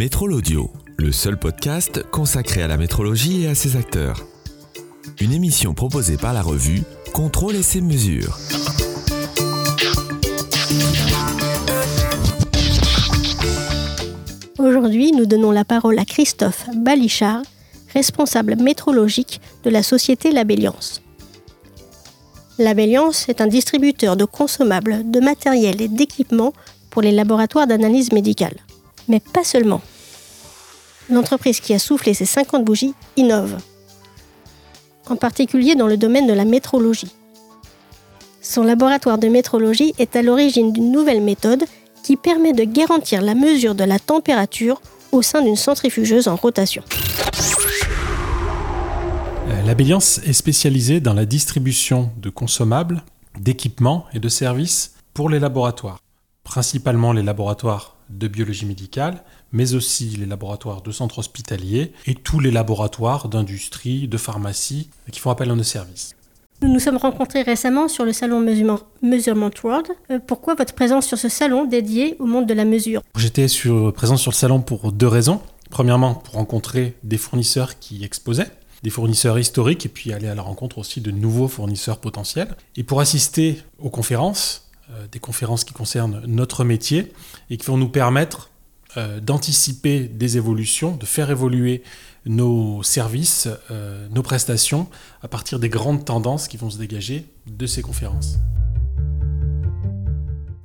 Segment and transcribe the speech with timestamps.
[0.00, 4.24] Métrol Audio, le seul podcast consacré à la métrologie et à ses acteurs.
[5.20, 8.38] Une émission proposée par la revue Contrôle et ses mesures.
[14.58, 17.42] Aujourd'hui, nous donnons la parole à Christophe Balichard,
[17.92, 21.02] responsable métrologique de la société Labelliance.
[22.58, 26.54] Labelliance est un distributeur de consommables, de matériel et d'équipements
[26.88, 28.56] pour les laboratoires d'analyse médicale.
[29.08, 29.82] Mais pas seulement.
[31.10, 33.56] L'entreprise qui a soufflé ces 50 bougies innove,
[35.08, 37.12] en particulier dans le domaine de la métrologie.
[38.40, 41.64] Son laboratoire de métrologie est à l'origine d'une nouvelle méthode
[42.02, 44.80] qui permet de garantir la mesure de la température
[45.12, 46.82] au sein d'une centrifugeuse en rotation.
[49.48, 53.02] Euh, la est spécialisée dans la distribution de consommables,
[53.38, 55.98] d'équipements et de services pour les laboratoires,
[56.44, 59.22] principalement les laboratoires de biologie médicale,
[59.52, 65.20] mais aussi les laboratoires de centres hospitaliers et tous les laboratoires d'industrie, de pharmacie qui
[65.20, 66.14] font appel à nos services.
[66.62, 69.86] Nous nous sommes rencontrés récemment sur le salon Measurement, World.
[70.10, 73.00] Euh, pourquoi votre présence sur ce salon dédié au monde de la mesure?
[73.16, 73.46] J'étais
[73.94, 75.40] présent sur le salon pour deux raisons.
[75.70, 78.50] Premièrement, pour rencontrer des fournisseurs qui exposaient,
[78.82, 82.54] des fournisseurs historiques, et puis aller à la rencontre aussi de nouveaux fournisseurs potentiels.
[82.76, 84.69] Et pour assister aux conférences,
[85.10, 87.12] des conférences qui concernent notre métier
[87.48, 88.50] et qui vont nous permettre
[88.96, 91.84] euh, d'anticiper des évolutions, de faire évoluer
[92.26, 94.88] nos services, euh, nos prestations,
[95.22, 98.38] à partir des grandes tendances qui vont se dégager de ces conférences.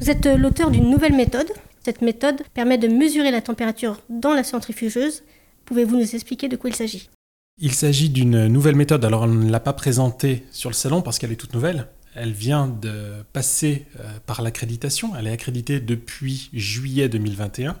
[0.00, 1.48] Vous êtes euh, l'auteur d'une nouvelle méthode.
[1.84, 5.22] Cette méthode permet de mesurer la température dans la centrifugeuse.
[5.66, 7.10] Pouvez-vous nous expliquer de quoi il s'agit?
[7.58, 9.04] Il s'agit d'une nouvelle méthode.
[9.04, 11.88] Alors on ne l'a pas présentée sur le salon parce qu'elle est toute nouvelle.
[12.16, 15.14] Elle vient de passer euh, par l'accréditation.
[15.16, 17.76] Elle est accréditée depuis juillet 2021.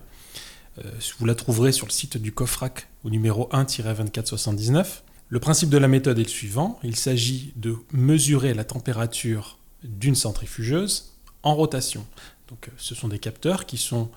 [1.18, 5.00] Vous la trouverez sur le site du COFRAC au numéro 1-2479.
[5.28, 6.78] Le principe de la méthode est le suivant.
[6.84, 12.06] Il s'agit de mesurer la température d'une centrifugeuse en rotation.
[12.48, 14.10] Donc, euh, ce sont des capteurs qui sont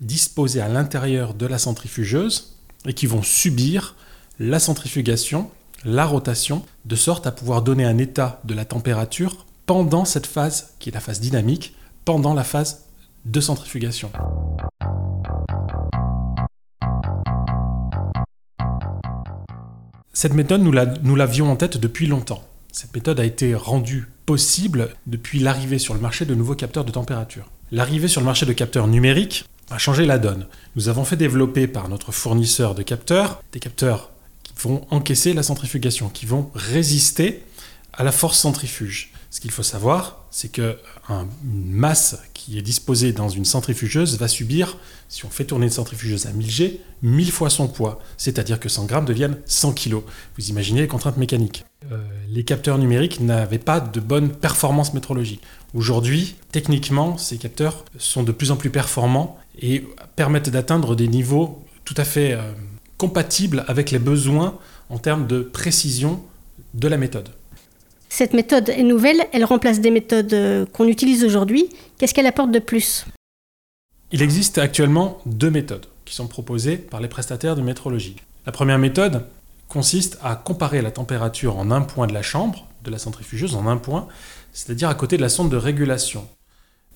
[0.00, 2.56] disposés à l'intérieur de la centrifugeuse
[2.86, 3.96] et qui vont subir
[4.38, 5.50] la centrifugation,
[5.84, 10.72] la rotation, de sorte à pouvoir donner un état de la température pendant cette phase
[10.78, 11.74] qui est la phase dynamique,
[12.06, 12.86] pendant la phase
[13.26, 14.10] de centrifugation.
[20.14, 22.42] Cette méthode, nous l'avions en tête depuis longtemps.
[22.72, 26.90] Cette méthode a été rendue possible depuis l'arrivée sur le marché de nouveaux capteurs de
[26.90, 27.44] température.
[27.70, 30.46] L'arrivée sur le marché de capteurs numériques a changé la donne.
[30.76, 34.12] Nous avons fait développer par notre fournisseur de capteurs des capteurs
[34.44, 37.42] qui vont encaisser la centrifugation, qui vont résister
[37.92, 39.12] à la force centrifuge.
[39.30, 40.76] Ce qu'il faut savoir, c'est qu'une
[41.50, 44.78] masse qui est disposée dans une centrifugeuse va subir,
[45.08, 48.00] si on fait tourner une centrifugeuse à 1000 G, 1000 fois son poids.
[48.16, 49.96] C'est-à-dire que 100 grammes deviennent 100 kg.
[50.38, 51.66] Vous imaginez les contraintes mécaniques.
[51.92, 55.42] Euh, les capteurs numériques n'avaient pas de bonne performance métrologique.
[55.74, 61.62] Aujourd'hui, techniquement, ces capteurs sont de plus en plus performants et permettent d'atteindre des niveaux
[61.84, 62.52] tout à fait euh,
[62.96, 64.58] compatibles avec les besoins
[64.88, 66.22] en termes de précision
[66.74, 67.30] de la méthode.
[68.18, 71.68] Cette méthode est nouvelle, elle remplace des méthodes euh, qu'on utilise aujourd'hui.
[71.98, 73.06] Qu'est-ce qu'elle apporte de plus?
[74.10, 78.16] Il existe actuellement deux méthodes qui sont proposées par les prestataires de métrologie.
[78.44, 79.24] La première méthode
[79.68, 83.68] consiste à comparer la température en un point de la chambre, de la centrifugeuse en
[83.68, 84.08] un point,
[84.52, 86.26] c'est-à-dire à côté de la sonde de régulation.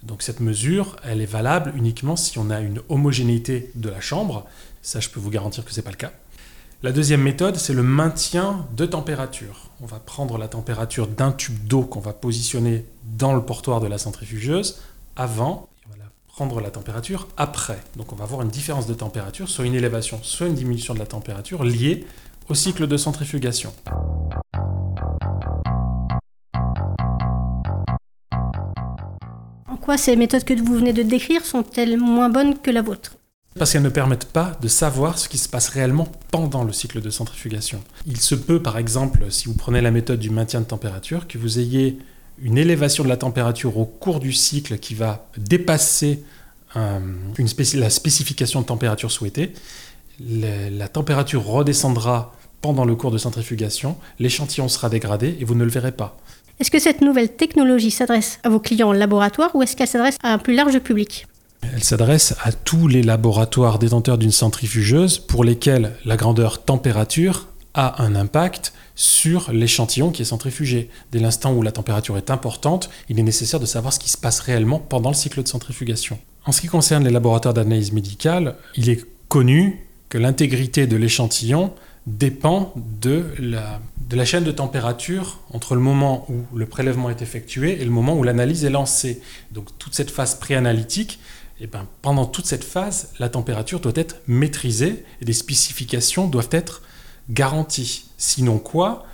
[0.03, 4.45] Donc cette mesure, elle est valable uniquement si on a une homogénéité de la chambre.
[4.83, 6.11] Ça, je peux vous garantir que ce n'est pas le cas.
[6.85, 9.71] La deuxième méthode, c'est le maintien de température.
[9.81, 13.87] On va prendre la température d'un tube d'eau qu'on va positionner dans le portoir de
[13.87, 14.81] la centrifugeuse
[15.15, 17.79] avant, et on va prendre la température après.
[17.95, 20.99] Donc on va avoir une différence de température, soit une élévation, soit une diminution de
[20.99, 22.05] la température liée
[22.49, 23.73] au cycle de centrifugation.
[29.69, 33.13] En quoi ces méthodes que vous venez de décrire sont-elles moins bonnes que la vôtre?
[33.59, 37.01] Parce qu'elles ne permettent pas de savoir ce qui se passe réellement pendant le cycle
[37.01, 37.83] de centrifugation.
[38.07, 41.39] Il se peut, par exemple, si vous prenez la méthode du maintien de température, que
[41.39, 41.99] vous ayez
[42.41, 46.23] une élévation de la température au cours du cycle qui va dépasser
[46.77, 46.99] euh,
[47.75, 49.53] la spécification de température souhaitée.
[50.21, 52.33] la température redescendra
[52.63, 56.17] pendant le cours de centrifugation, l'échantillon sera dégradé et vous ne le verrez pas.
[56.61, 60.17] Est-ce que cette nouvelle technologie s'adresse à vos clients en laboratoire ou est-ce qu'elle s'adresse
[60.23, 61.27] à un plus large public?
[61.75, 68.03] Elle s'adresse à tous les laboratoires détenteurs d'une centrifugeuse pour lesquels la grandeur température a
[68.03, 70.91] un impact sur l'échantillon qui est centrifugé.
[71.11, 74.19] Dès l'instant où la température est importante, il est nécessaire de savoir ce qui se
[74.19, 76.19] passe réellement pendant le cycle de centrifugation.
[76.45, 81.73] En ce qui concerne les laboratoires d'analyse médicale, il est connu que l'intégrité de l'échantillon
[82.07, 83.81] dépend de la,
[84.11, 87.91] de la chaîne de température entre le moment où le prélèvement est effectué et le
[87.91, 89.23] moment où l'analyse est lancée.
[89.53, 91.21] Donc toute cette phase préanalytique,
[91.65, 96.49] eh ben, pendant toute cette phase, la température doit être maîtrisée et des spécifications doivent
[96.51, 96.83] être
[97.31, 98.11] garanties.
[98.19, 99.07] Sinon quoi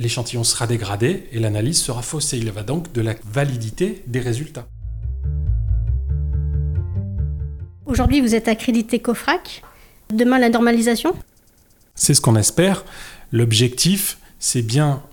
[0.00, 2.38] L'échantillon sera dégradé et l'analyse sera faussée.
[2.38, 4.66] Il va donc de la validité des résultats.
[7.86, 9.62] Aujourd'hui, vous êtes accrédité COFRAC.
[10.12, 11.14] Demain, la normalisation?
[11.94, 12.84] C'est ce qu'on espère.
[13.30, 15.04] L'objectif, c'est bien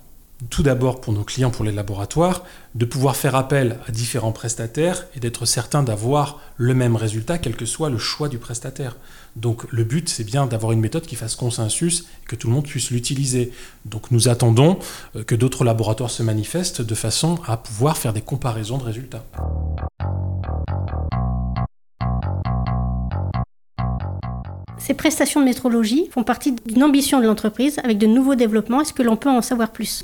[0.49, 2.43] tout d'abord pour nos clients, pour les laboratoires,
[2.75, 7.55] de pouvoir faire appel à différents prestataires et d'être certain d'avoir le même résultat, quel
[7.55, 8.95] que soit le choix du prestataire.
[9.35, 12.53] Donc le but, c'est bien d'avoir une méthode qui fasse consensus et que tout le
[12.53, 13.51] monde puisse l'utiliser.
[13.85, 14.79] Donc nous attendons
[15.15, 19.25] euh, que d'autres laboratoires se manifestent de façon à pouvoir faire des comparaisons de résultats.
[24.77, 28.81] Ces prestations de métrologie font partie d'une ambition de l'entreprise avec de nouveaux développements.
[28.81, 30.03] Est-ce que l'on peut en savoir plus?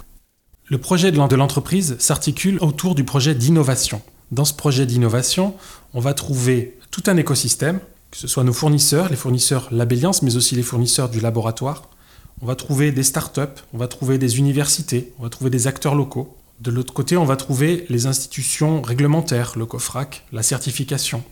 [0.70, 4.04] Le projet de l'entreprise s'articule autour du projet d'innovation.
[4.32, 5.56] Dans ce projet d'innovation,
[5.96, 7.80] on va trouver tout un écosystème,
[8.12, 11.90] que ce soit nos fournisseurs, les fournisseurs Labelliance, mais aussi les fournisseurs du laboratoire.
[12.44, 13.42] On va trouver des startups,
[13.74, 16.38] on va trouver des universités, on va trouver des acteurs locaux.
[16.60, 21.24] De l'autre côté, on va trouver les institutions réglementaires, le COFRAC, la certification.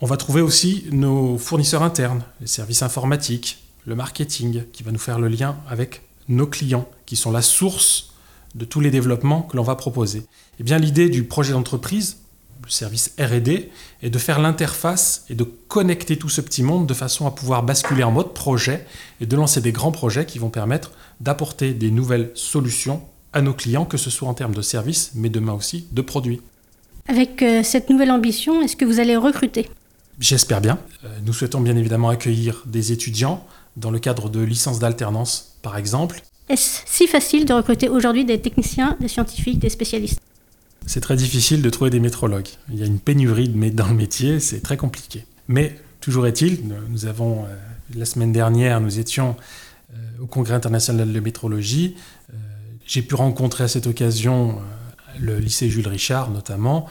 [0.00, 4.98] On va trouver aussi nos fournisseurs internes, les services informatiques, le marketing, qui va nous
[4.98, 8.13] faire le lien avec nos clients, qui sont la source
[8.54, 10.24] de tous les développements que l'on va proposer.
[10.60, 12.18] Eh bien, l'idée du projet d'entreprise,
[12.64, 13.70] le service R&D,
[14.02, 17.62] est de faire l'interface et de connecter tout ce petit monde de façon à pouvoir
[17.62, 18.86] basculer en mode projet
[19.20, 23.02] et de lancer des grands projets qui vont permettre d'apporter des nouvelles solutions
[23.32, 26.40] à nos clients, que ce soit en termes de services, mais demain aussi de produits.
[27.08, 29.68] Avec euh, cette nouvelle ambition, est-ce que vous allez recruter?
[30.20, 30.78] J'espère bien.
[31.04, 33.44] Euh, nous souhaitons bien évidemment accueillir des étudiants
[33.76, 38.40] dans le cadre de licences d'alternance, par exemple, est-ce si facile de recruter aujourd'hui des
[38.40, 40.20] techniciens, des scientifiques, des spécialistes?
[40.86, 42.48] C'est très difficile de trouver des métrologues.
[42.68, 45.24] Il y a une pénurie de dans le métier, c'est très compliqué.
[45.48, 46.60] Mais toujours est-il,
[46.90, 47.56] nous avons, euh,
[47.94, 49.36] la semaine dernière, nous étions
[49.92, 51.96] euh, au Congrès international de métrologie.
[52.30, 52.36] Euh,
[52.86, 54.58] j'ai pu rencontrer à cette occasion
[55.18, 56.88] le lycée Jules Richard notamment,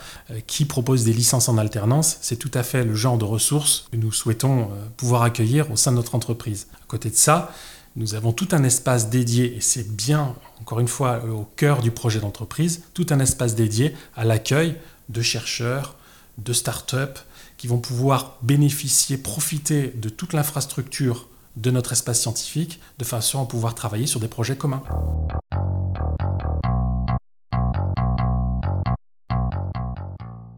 [0.47, 2.17] qui propose des licences en alternance.
[2.21, 5.91] C'est tout à fait le genre de ressources que nous souhaitons pouvoir accueillir au sein
[5.91, 6.67] de notre entreprise.
[6.81, 7.51] À côté de ça,
[7.95, 11.91] nous avons tout un espace dédié, et c'est bien, encore une fois, au cœur du
[11.91, 14.75] projet d'entreprise, tout un espace dédié à l'accueil
[15.09, 15.95] de chercheurs,
[16.39, 17.19] de start-up,
[17.57, 23.45] qui vont pouvoir bénéficier, profiter de toute l'infrastructure de notre espace scientifique, de façon à
[23.45, 24.83] pouvoir travailler sur des projets communs.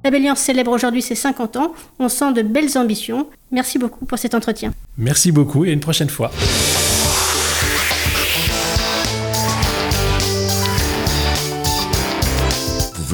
[0.05, 1.73] La célèbre aujourd'hui ses 50 ans.
[1.99, 3.27] On sent de belles ambitions.
[3.51, 4.71] Merci beaucoup pour cet entretien.
[4.97, 6.31] Merci beaucoup et une prochaine fois.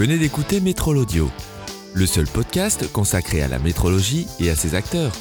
[0.02, 1.30] Venez d'écouter Métrol Audio,
[1.94, 5.12] le seul podcast consacré à la métrologie et à ses acteurs,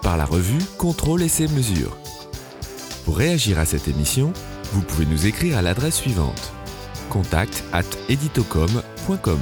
[0.00, 1.98] par la revue Contrôle et ses mesures.
[3.04, 4.32] Pour réagir à cette émission,
[4.72, 6.54] vous pouvez nous écrire à l'adresse suivante
[7.10, 9.40] contact at editocom.com.